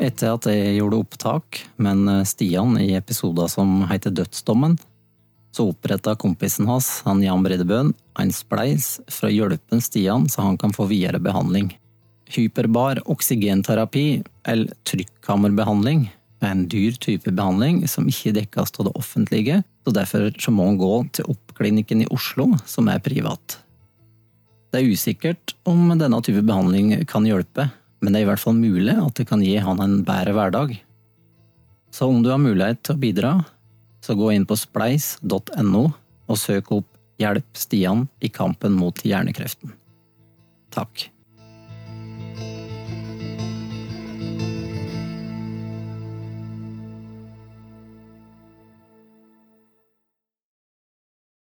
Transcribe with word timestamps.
Etter 0.00 0.32
at 0.32 0.46
jeg 0.48 0.78
gjorde 0.78 1.02
opptak 1.02 1.58
med 1.76 1.98
en 2.08 2.24
Stian 2.24 2.78
i 2.80 2.94
episoder 2.96 3.50
som 3.52 3.82
heter 3.90 4.14
Dødsdommen, 4.16 4.78
så 5.52 5.66
oppretta 5.74 6.14
kompisen 6.16 6.68
hans, 6.70 7.02
han 7.04 7.20
Jan 7.20 7.42
Bredebøen, 7.44 7.90
en 8.16 8.32
spleis 8.32 8.94
for 9.12 9.28
å 9.28 9.34
hjelpe 9.34 9.80
Stian 9.84 10.24
så 10.30 10.46
han 10.46 10.56
kan 10.60 10.72
få 10.72 10.86
videre 10.88 11.20
behandling. 11.20 11.74
Hyperbar 12.30 13.02
oksygenterapi, 13.10 14.22
eller 14.48 14.72
trykkammerbehandling, 14.88 16.06
er 16.40 16.54
en 16.54 16.64
dyr 16.72 16.96
type 16.96 17.28
behandling 17.28 17.82
som 17.90 18.08
ikke 18.08 18.32
dekkes 18.38 18.72
av 18.78 18.88
det 18.88 18.94
offentlige, 18.96 19.58
så 19.84 19.92
derfor 19.92 20.30
så 20.40 20.54
må 20.54 20.70
han 20.70 20.78
gå 20.80 20.94
til 21.18 21.28
Oppklinikken 21.34 22.06
i 22.06 22.08
Oslo, 22.14 22.54
som 22.64 22.88
er 22.88 23.02
privat. 23.04 23.58
Det 24.70 24.80
er 24.80 24.94
usikkert 24.94 25.52
om 25.68 25.90
denne 25.98 26.22
type 26.24 26.40
behandling 26.46 26.94
kan 27.10 27.26
hjelpe, 27.28 27.68
men 28.00 28.12
det 28.12 28.20
er 28.20 28.26
i 28.26 28.30
hvert 28.30 28.42
fall 28.42 28.56
mulig 28.56 28.96
at 28.96 29.16
det 29.18 29.28
kan 29.28 29.42
gi 29.44 29.56
han 29.60 29.82
en 29.84 30.00
bedre 30.06 30.34
hverdag. 30.36 30.76
Så 31.92 32.08
om 32.08 32.22
du 32.24 32.30
har 32.32 32.40
mulighet 32.40 32.82
til 32.86 32.96
å 32.96 33.02
bidra, 33.02 33.32
så 34.00 34.16
gå 34.16 34.30
inn 34.32 34.46
på 34.48 34.56
spleis.no 34.56 35.84
og 36.30 36.38
søk 36.38 36.72
opp 36.78 36.88
Hjelp 37.20 37.58
Stian 37.58 38.06
i 38.24 38.30
kampen 38.32 38.72
mot 38.78 38.96
hjernekreften. 39.04 39.74
Takk. 40.72 41.10